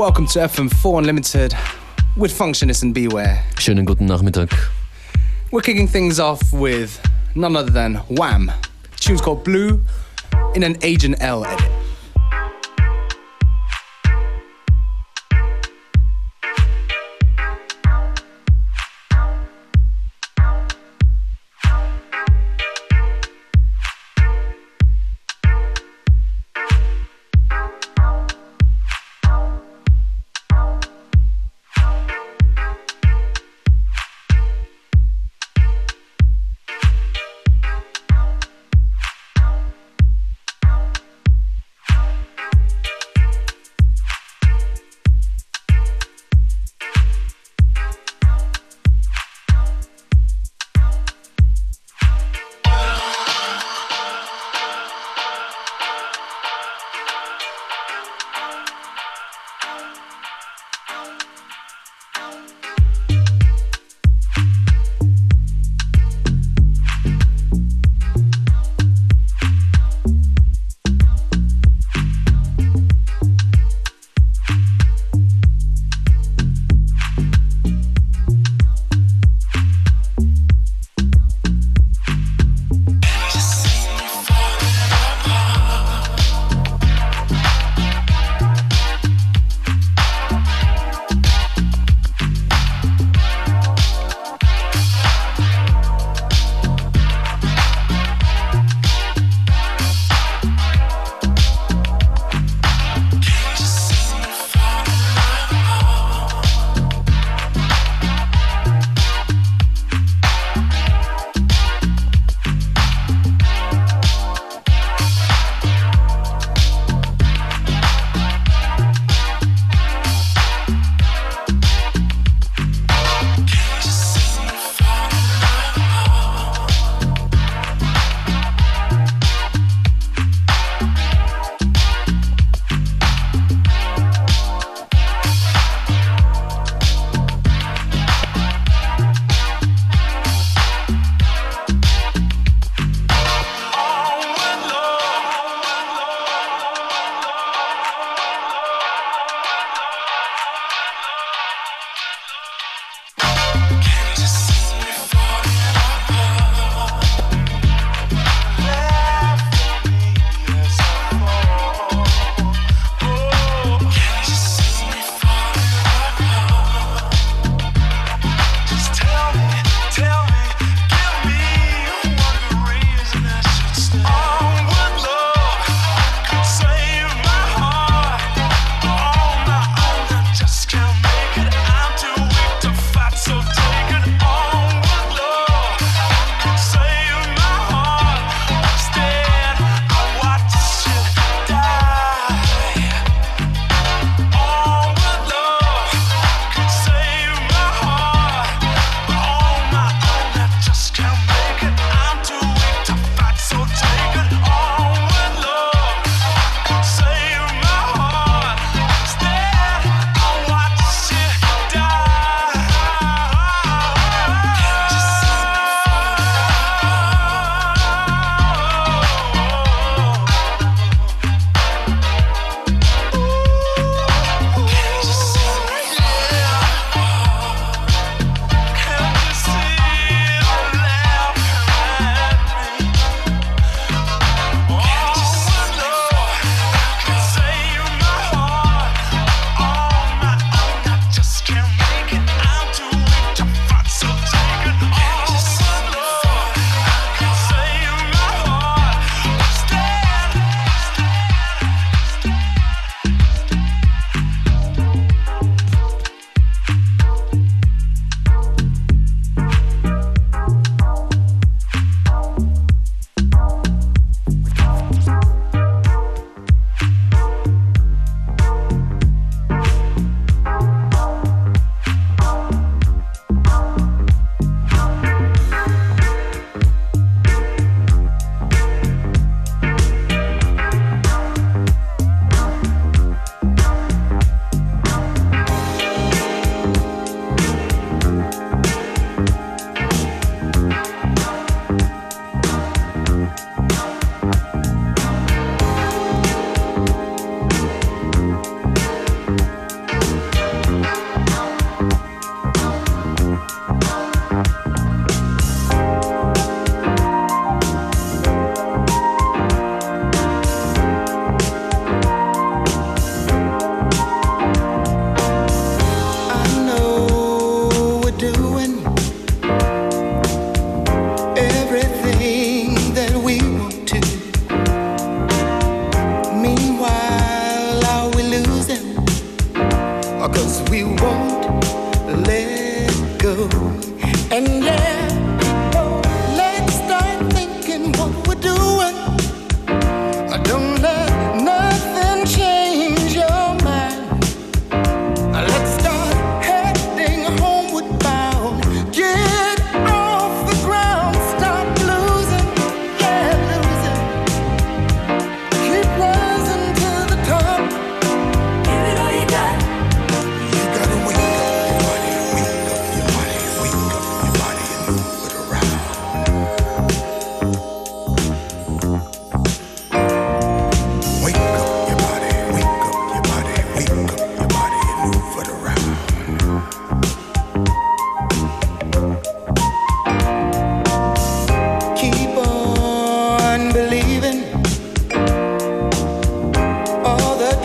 [0.00, 1.54] Welcome to FM4 Unlimited
[2.16, 3.44] with Functionist and Beware.
[3.58, 4.50] Schönen guten Nachmittag.
[5.52, 6.98] We're kicking things off with
[7.34, 8.46] none other than Wham.
[8.46, 9.84] The tune's called Blue
[10.54, 11.69] in an Agent L edit.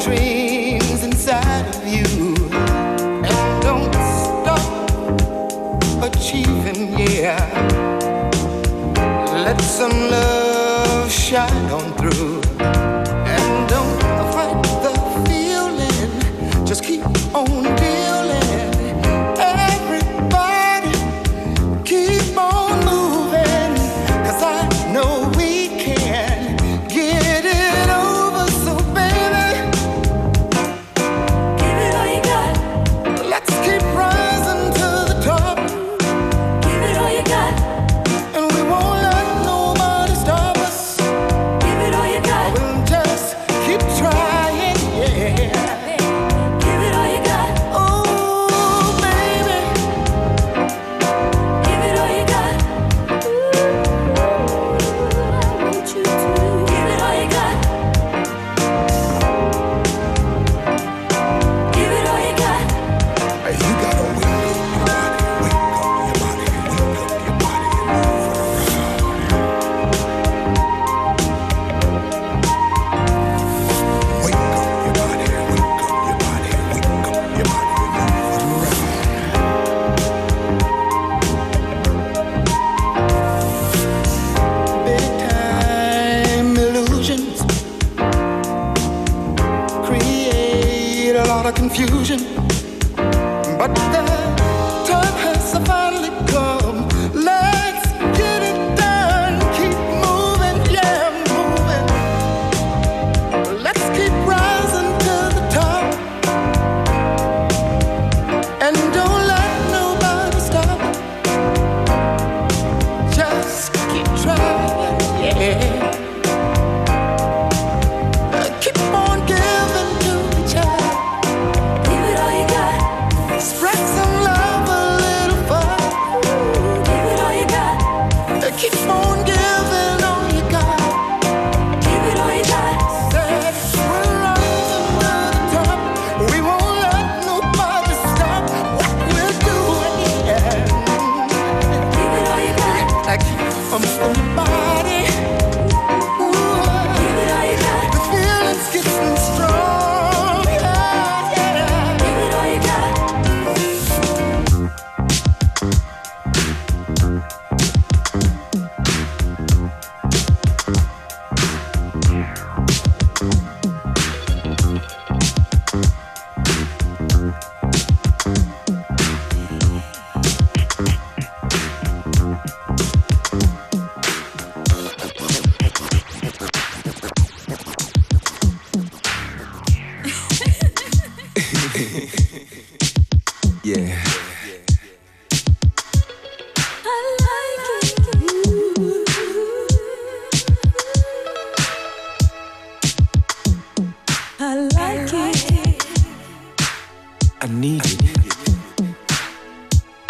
[0.05, 0.44] tree.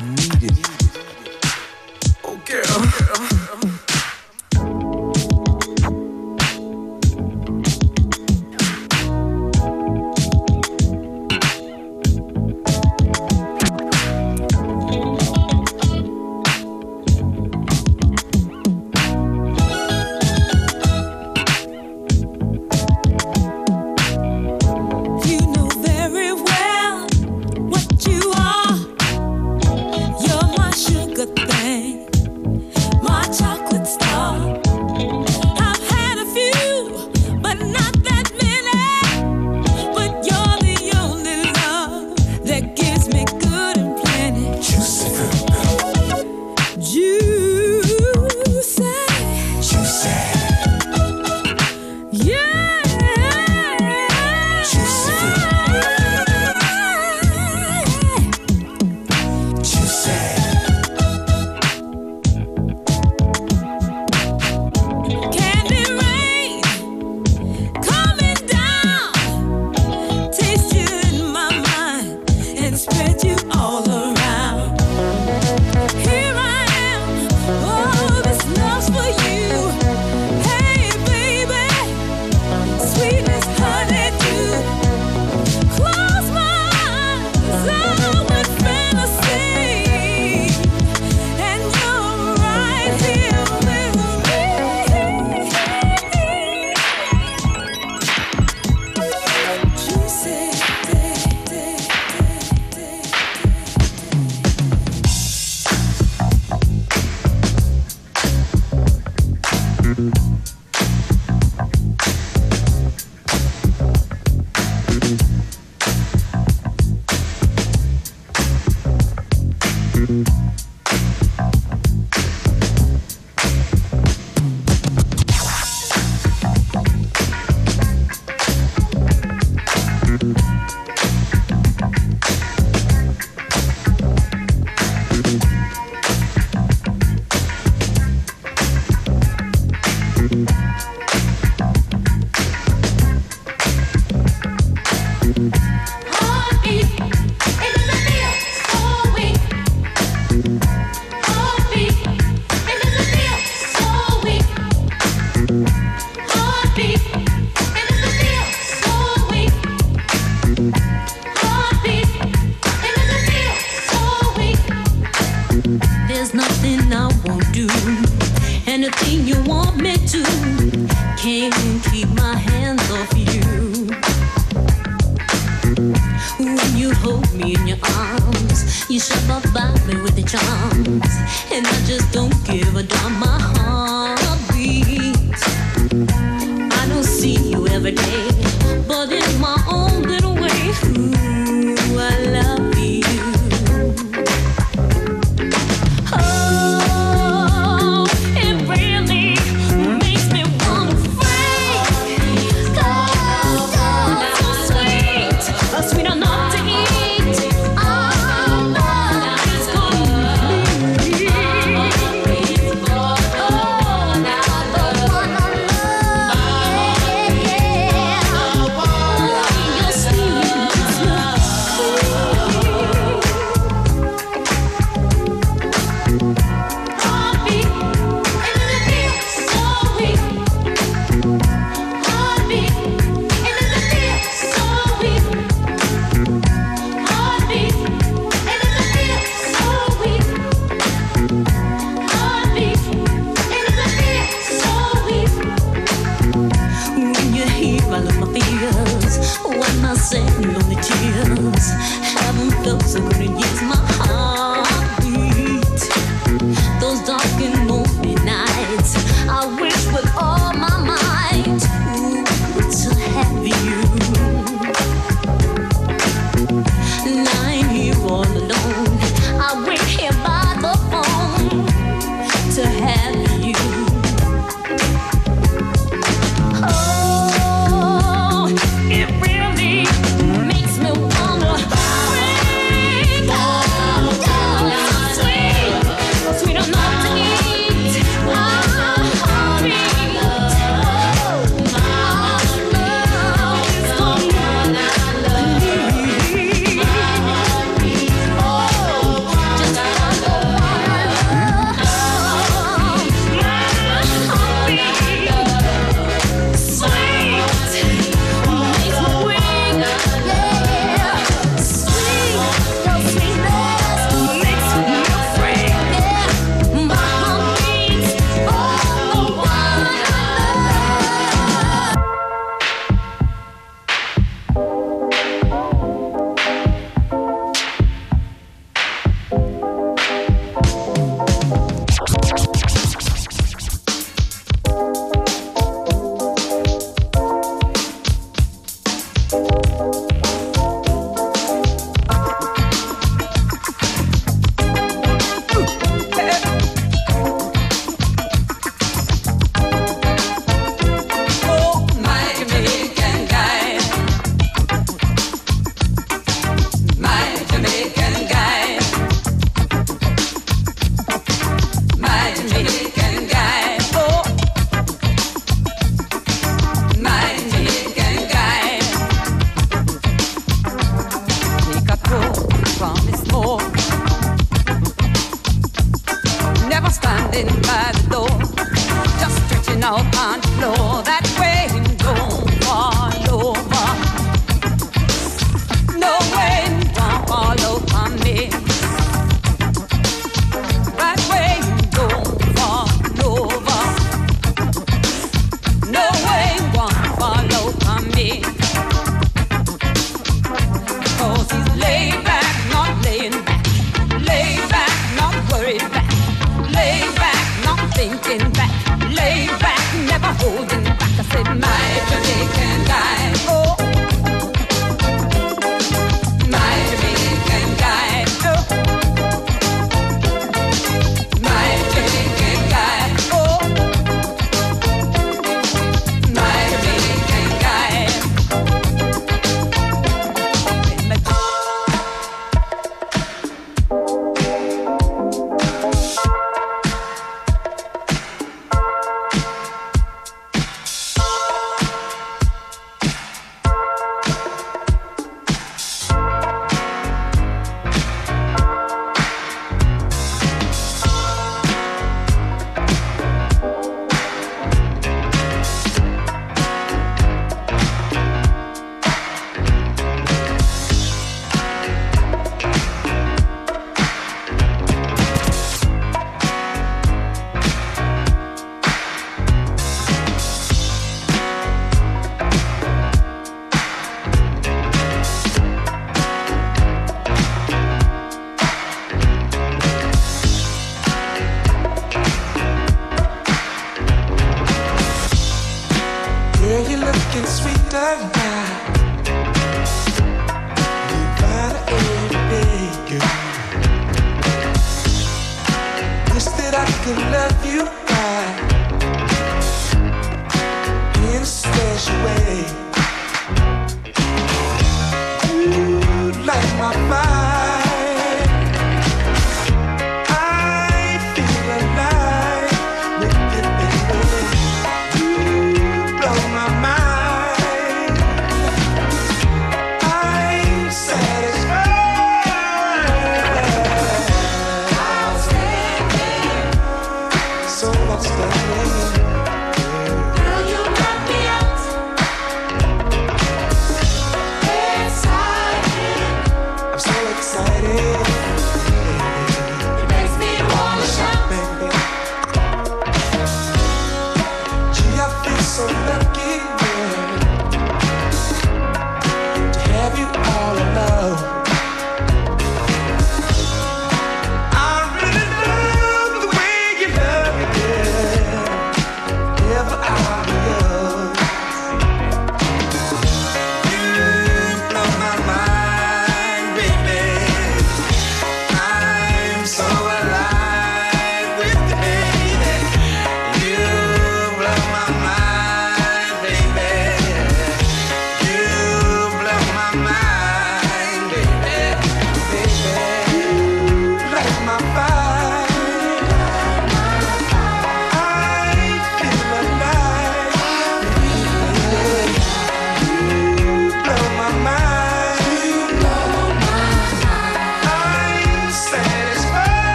[0.00, 0.38] What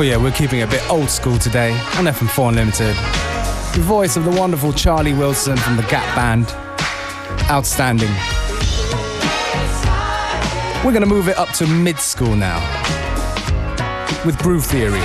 [0.00, 2.96] Oh yeah, we're keeping it a bit old school today on FM4 Unlimited.
[3.74, 6.46] The voice of the wonderful Charlie Wilson from the Gap Band.
[7.50, 8.08] Outstanding.
[10.82, 12.60] We're gonna move it up to mid school now.
[14.24, 15.02] With Groove Theory.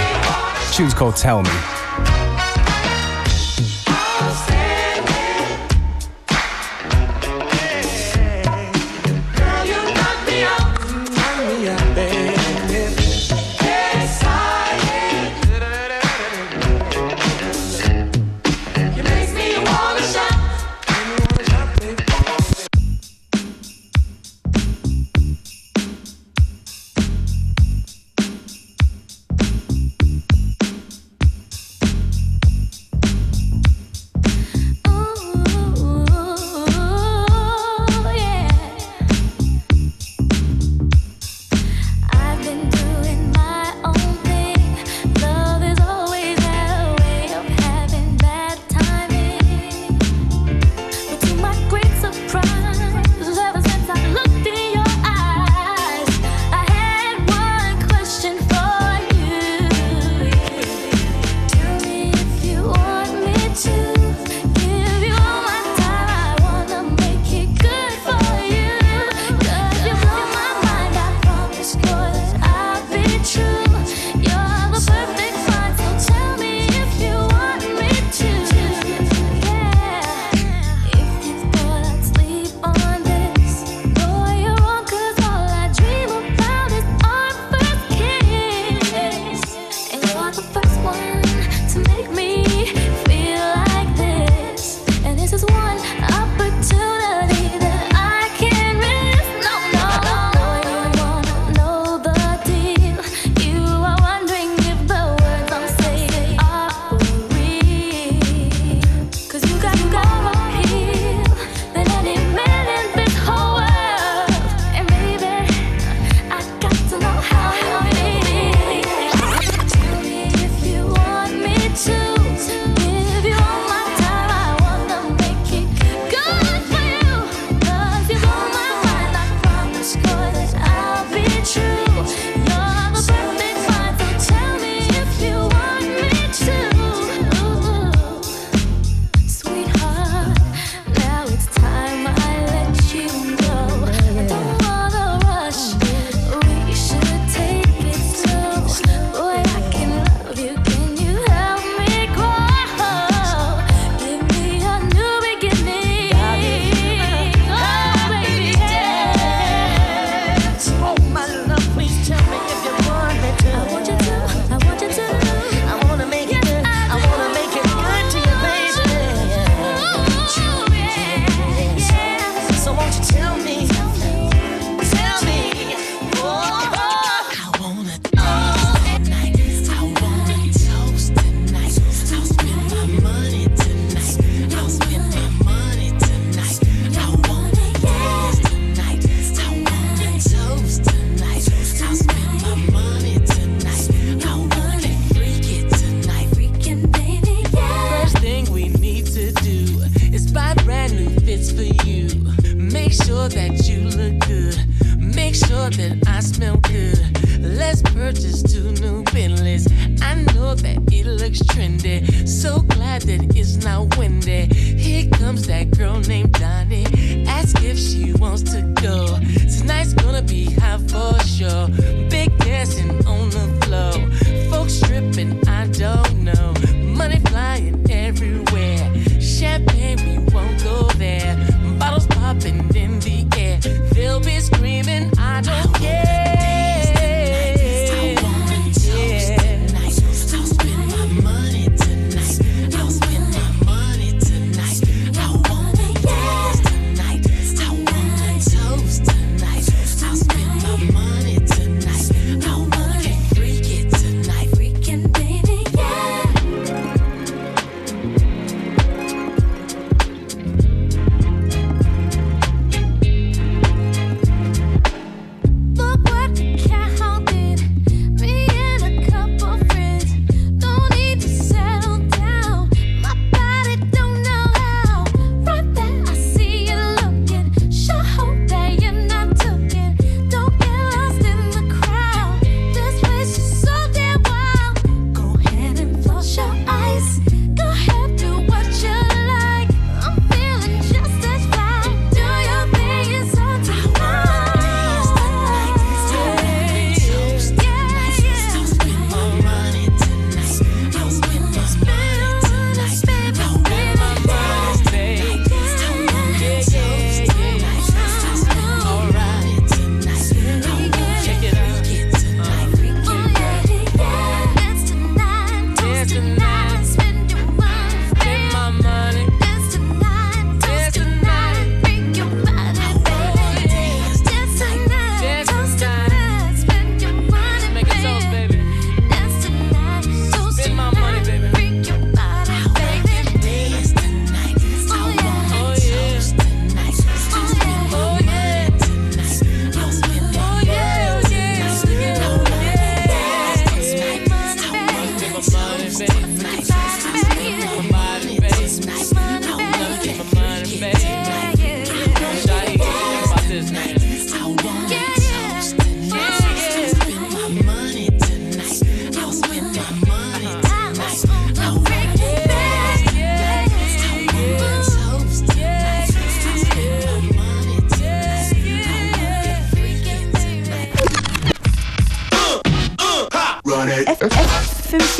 [0.72, 1.75] Tune's called Tell Me.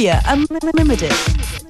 [0.06, 1.65] Media Unlimited.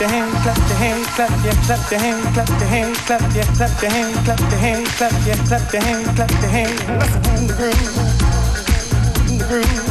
[0.00, 3.44] your hand, clap your hand, clap your clap your hand, clap your hand, clap your
[3.44, 6.80] clap your hand, clap your hand, clap your clap your hand, clap your hand.
[6.80, 9.82] In clap your in clap your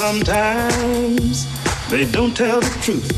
[0.00, 1.44] Sometimes
[1.90, 3.12] they don't tell the truth.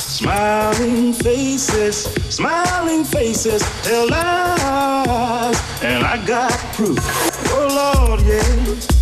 [0.00, 6.98] Smiling faces, smiling faces tell lies, and I got proof.
[7.52, 8.97] Oh Lord, yeah.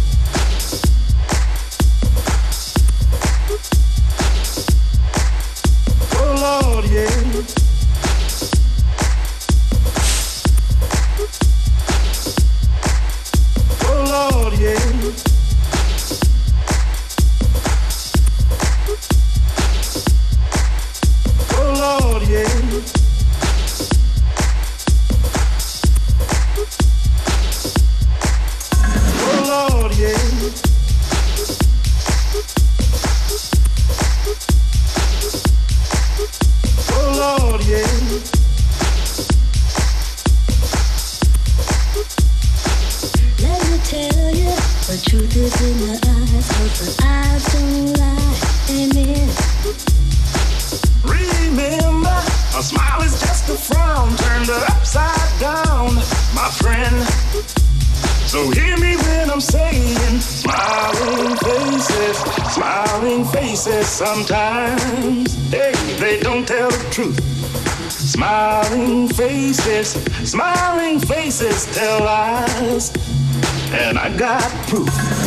[74.07, 75.25] I got proof.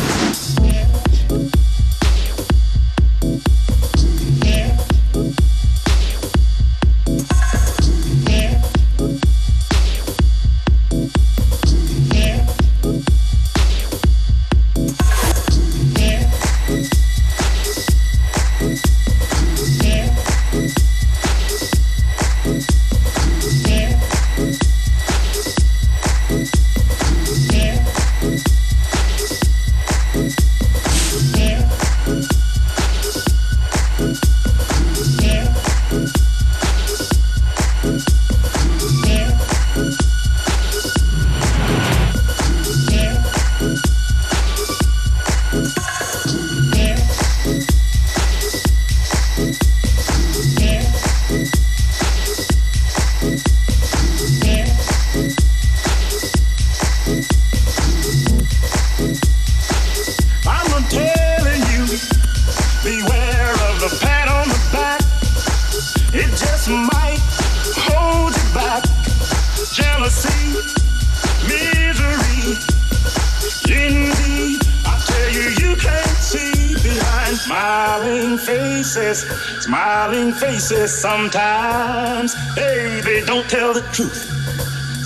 [80.10, 82.34] smiling faces sometimes.
[82.56, 84.28] Baby, don't tell the truth.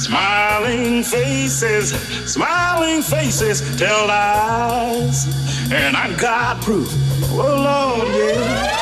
[0.01, 1.91] Smiling faces,
[2.31, 5.27] smiling faces tell lies.
[5.71, 6.89] And I got proof.
[7.33, 8.74] Oh, Lord, yeah.